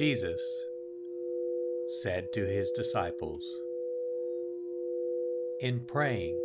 Jesus 0.00 0.40
said 2.00 2.32
to 2.32 2.46
his 2.46 2.70
disciples, 2.70 3.44
In 5.60 5.80
praying, 5.80 6.40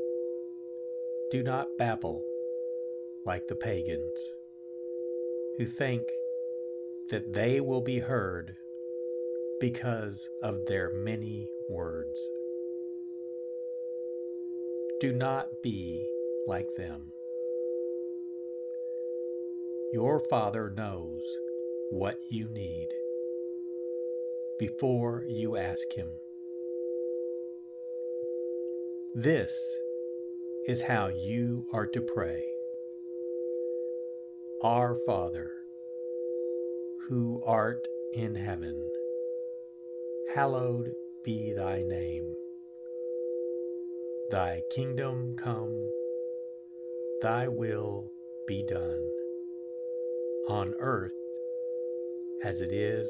do 1.32 1.42
not 1.42 1.70
babble 1.80 2.22
like 3.26 3.48
the 3.48 3.56
pagans, 3.56 4.20
who 5.58 5.66
think 5.66 6.02
that 7.12 7.32
they 7.32 7.62
will 7.62 7.80
be 7.80 8.00
heard 8.00 8.58
because 9.62 10.28
of 10.44 10.58
their 10.68 10.92
many 10.94 11.48
words. 11.70 12.20
Do 15.00 15.14
not 15.14 15.48
be 15.64 16.06
like 16.46 16.68
them. 16.76 17.04
Your 19.94 20.20
Father 20.30 20.74
knows 20.76 21.24
what 21.90 22.18
you 22.30 22.50
need 22.50 22.90
before 24.58 25.24
you 25.28 25.58
ask 25.58 25.92
Him. 25.94 26.10
This 29.14 29.58
is 30.68 30.82
how 30.82 31.08
you 31.08 31.66
are 31.74 31.86
to 31.88 32.02
pray 32.02 32.44
Our 34.64 34.96
Father, 35.06 35.52
who 37.08 37.42
art 37.46 37.86
in 38.14 38.36
heaven, 38.36 38.76
hallowed 40.34 40.92
be 41.24 41.54
thy 41.54 41.82
name. 41.82 42.34
Thy 44.32 44.62
kingdom 44.72 45.36
come, 45.38 45.76
thy 47.22 47.48
will 47.48 48.12
be 48.48 48.66
done, 48.68 49.12
on 50.50 50.74
earth 50.80 51.12
as 52.44 52.62
it 52.62 52.72
is 52.72 53.10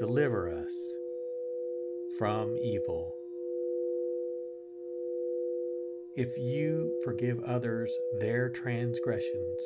Deliver 0.00 0.48
us 0.48 0.74
from 2.18 2.56
evil. 2.56 3.14
If 6.16 6.38
you 6.38 6.98
forgive 7.04 7.38
others 7.40 7.94
their 8.18 8.48
transgressions, 8.48 9.60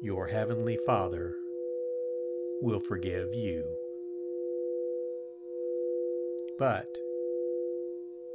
your 0.00 0.26
heavenly 0.28 0.78
Father 0.86 1.34
will 2.62 2.80
forgive 2.80 3.34
you. 3.34 3.62
But 6.58 6.88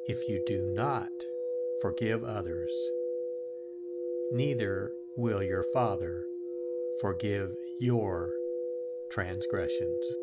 if 0.05 0.29
you 0.29 0.43
do 0.45 0.71
not 0.75 1.09
forgive 1.81 2.23
others, 2.23 2.71
neither 4.31 4.91
will 5.17 5.41
your 5.41 5.65
Father 5.73 6.21
forgive 7.01 7.49
your 7.79 8.29
transgressions. 9.09 10.22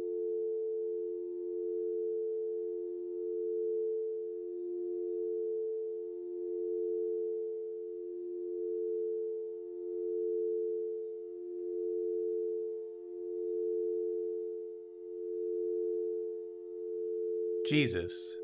Jesus 17.71 18.35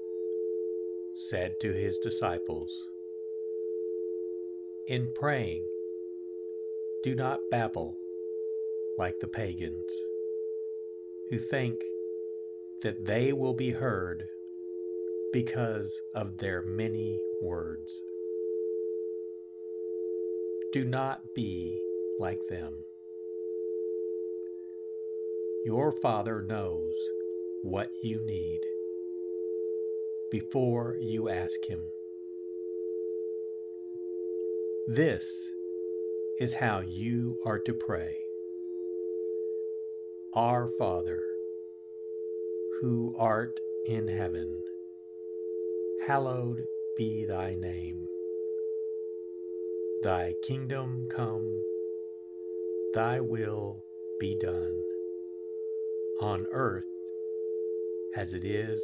said 1.12 1.60
to 1.60 1.74
his 1.74 1.98
disciples, 1.98 2.88
In 4.88 5.12
praying, 5.14 5.66
do 7.04 7.14
not 7.14 7.42
babble 7.52 7.98
like 8.98 9.20
the 9.20 9.28
pagans, 9.28 9.92
who 11.30 11.38
think 11.38 11.76
that 12.84 13.06
they 13.06 13.34
will 13.34 13.54
be 13.54 13.72
heard 13.72 14.24
because 15.34 16.02
of 16.16 16.38
their 16.38 16.62
many 16.62 17.20
words. 17.42 18.02
Do 20.72 20.86
not 20.86 21.36
be 21.36 21.78
like 22.18 22.40
them. 22.48 22.76
Your 25.66 25.92
Father 25.92 26.42
knows 26.42 26.94
what 27.62 27.90
you 28.02 28.26
need 28.26 28.62
before 30.32 30.98
you 31.00 31.30
ask 31.30 31.66
Him. 31.66 31.82
This 34.88 35.26
is 36.40 36.54
how 36.54 36.82
you 36.82 37.38
are 37.46 37.60
to 37.60 37.74
pray 37.74 38.16
Our 40.34 40.70
Father, 40.78 41.22
who 42.82 43.16
art 43.18 43.60
in 43.86 44.08
heaven, 44.08 44.64
hallowed 46.06 46.64
be 46.98 47.26
thy 47.26 47.56
name. 47.56 48.08
Thy 50.04 50.34
kingdom 50.44 51.08
come, 51.10 51.62
thy 52.94 53.20
will 53.20 53.84
be 54.20 54.38
done, 54.40 54.76
on 56.22 56.46
earth 56.52 56.86
as 58.16 58.34
it 58.34 58.46
is 58.46 58.84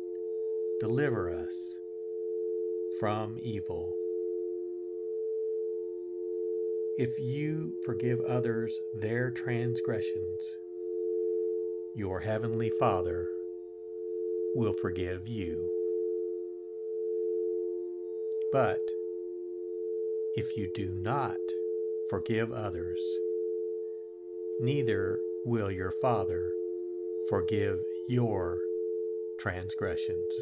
Deliver 0.81 1.29
us 1.29 1.75
from 2.99 3.37
evil. 3.39 3.93
If 6.97 7.19
you 7.19 7.73
forgive 7.85 8.19
others 8.21 8.75
their 8.95 9.29
transgressions, 9.29 10.55
your 11.95 12.19
heavenly 12.19 12.71
Father 12.79 13.27
will 14.55 14.73
forgive 14.73 15.27
you. 15.27 15.69
But 18.51 18.81
if 20.35 20.57
you 20.57 20.67
do 20.73 20.89
not 20.95 21.37
forgive 22.09 22.51
others, 22.51 22.99
neither 24.59 25.19
will 25.45 25.69
your 25.69 25.91
Father 25.91 26.51
forgive 27.29 27.77
your 28.09 28.57
transgressions. 29.37 30.41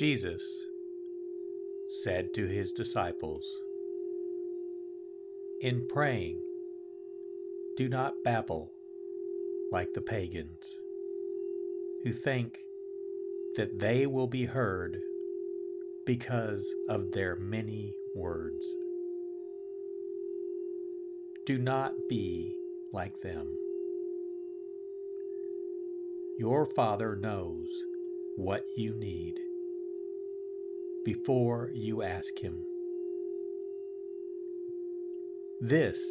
Jesus 0.00 0.42
said 2.02 2.32
to 2.32 2.46
his 2.46 2.72
disciples, 2.72 3.44
In 5.60 5.86
praying, 5.88 6.40
do 7.76 7.86
not 7.86 8.14
babble 8.24 8.72
like 9.70 9.92
the 9.92 10.00
pagans, 10.00 10.74
who 12.02 12.14
think 12.14 12.60
that 13.56 13.78
they 13.78 14.06
will 14.06 14.26
be 14.26 14.46
heard 14.46 14.96
because 16.06 16.66
of 16.88 17.12
their 17.12 17.36
many 17.36 17.92
words. 18.16 18.64
Do 21.44 21.58
not 21.58 21.92
be 22.08 22.56
like 22.94 23.20
them. 23.20 23.54
Your 26.38 26.64
Father 26.64 27.16
knows 27.16 27.68
what 28.36 28.64
you 28.78 28.94
need 28.94 29.34
before 31.04 31.70
you 31.74 32.02
ask 32.02 32.38
Him. 32.38 32.64
This 35.60 36.02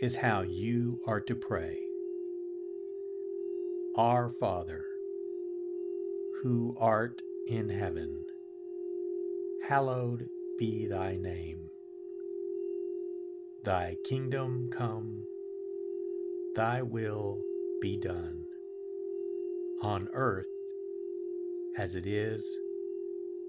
is 0.00 0.14
how 0.16 0.42
you 0.42 1.00
are 1.06 1.20
to 1.20 1.34
pray 1.34 1.78
Our 3.96 4.30
Father, 4.30 4.84
who 6.42 6.76
art 6.78 7.20
in 7.48 7.68
heaven, 7.68 8.24
hallowed 9.62 10.28
be 10.58 10.86
thy 10.86 11.16
name. 11.16 11.58
Thy 13.64 13.96
kingdom 14.04 14.70
come, 14.70 15.24
thy 16.54 16.82
will 16.82 17.42
be 17.80 17.96
done, 17.96 18.44
on 19.82 20.08
earth 20.14 20.46
as 21.76 21.94
it 21.94 22.06
is 22.06 22.44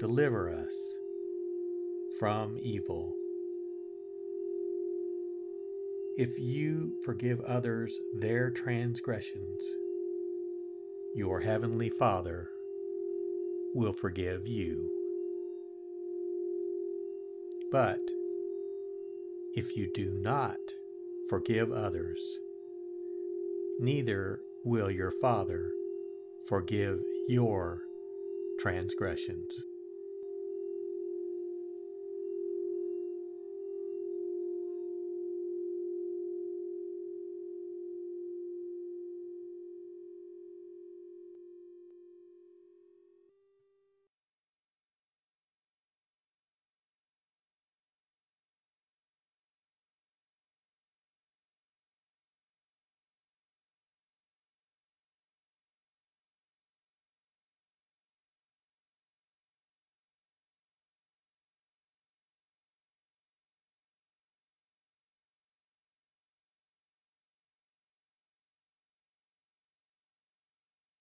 Deliver 0.00 0.48
us 0.48 0.74
from 2.18 2.56
evil. 2.62 3.14
If 6.16 6.38
you 6.38 6.94
forgive 7.04 7.38
others 7.42 8.00
their 8.14 8.48
transgressions, 8.48 9.62
your 11.14 11.40
heavenly 11.40 11.90
Father 11.90 12.48
will 13.74 13.92
forgive 13.92 14.46
you. 14.46 14.90
But 17.70 18.00
if 19.54 19.76
you 19.76 19.86
do 19.92 20.10
not 20.14 20.56
forgive 21.28 21.70
others, 21.70 22.22
neither 23.78 24.40
will 24.64 24.90
your 24.90 25.10
Father 25.10 25.72
forgive 26.48 27.00
your 27.28 27.82
transgressions. 28.58 29.62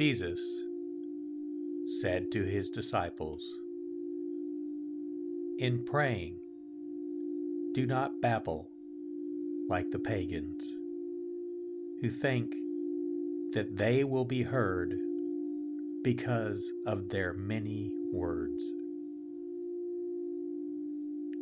Jesus 0.00 0.40
said 2.00 2.32
to 2.32 2.42
his 2.42 2.70
disciples, 2.70 3.42
In 5.58 5.84
praying, 5.84 6.36
do 7.74 7.84
not 7.84 8.18
babble 8.22 8.70
like 9.68 9.90
the 9.90 9.98
pagans, 9.98 10.64
who 12.00 12.08
think 12.08 12.50
that 13.52 13.76
they 13.76 14.02
will 14.02 14.24
be 14.24 14.42
heard 14.42 14.94
because 16.02 16.66
of 16.86 17.10
their 17.10 17.34
many 17.34 17.92
words. 18.10 18.64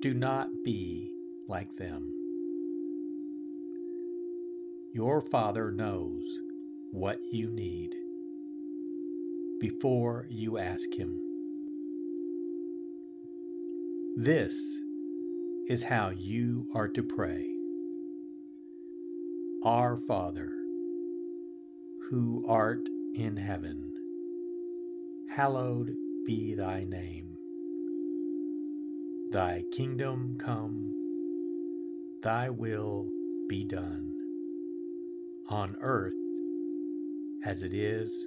Do 0.03 0.15
not 0.15 0.49
be 0.65 1.13
like 1.47 1.77
them. 1.77 2.13
Your 4.93 5.21
Father 5.21 5.71
knows 5.71 6.27
what 6.91 7.21
you 7.31 7.51
need 7.51 7.95
before 9.61 10.27
you 10.29 10.59
ask 10.59 10.93
Him. 10.95 11.19
This 14.17 14.55
is 15.69 15.83
how 15.83 16.11
you 16.11 16.67
are 16.75 16.89
to 16.89 17.03
pray. 17.03 17.47
Our 19.65 19.97
Father, 19.97 20.51
who 22.09 22.45
art 22.49 22.89
in 23.15 23.37
heaven, 23.37 23.93
hallowed 25.31 25.91
be 26.25 26.55
thy 26.55 26.85
name. 26.85 27.37
Thy 29.33 29.63
kingdom 29.73 30.37
come, 30.39 30.95
thy 32.23 32.51
will 32.51 33.09
be 33.49 33.65
done, 33.65 34.15
on 35.49 35.77
earth 35.81 36.15
as 37.45 37.63
it 37.63 37.75
is 37.75 38.27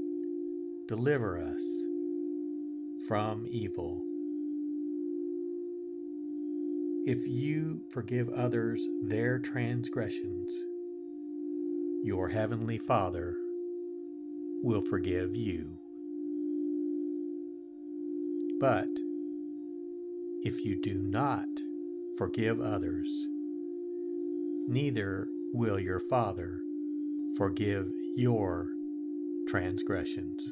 deliver 0.91 1.39
us 1.39 1.63
from 3.07 3.45
evil. 3.49 4.03
If 7.05 7.25
you 7.25 7.79
forgive 7.93 8.27
others 8.27 8.85
their 9.05 9.39
transgressions, 9.39 10.53
your 12.03 12.27
heavenly 12.27 12.77
Father 12.77 13.37
will 14.63 14.81
forgive 14.81 15.33
you. 15.33 15.77
But 18.59 18.89
if 20.43 20.65
you 20.65 20.81
do 20.81 20.95
not 21.01 21.47
forgive 22.17 22.59
others, 22.59 23.07
neither 24.67 25.29
will 25.53 25.79
your 25.79 26.01
Father 26.01 26.59
forgive 27.37 27.87
your 28.17 28.67
transgressions. 29.47 30.51